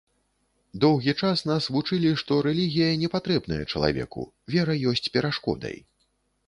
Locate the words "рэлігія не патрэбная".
2.47-3.61